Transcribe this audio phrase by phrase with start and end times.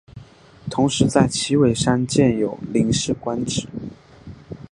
[0.67, 3.67] 同时在旗尾山建有领事官邸。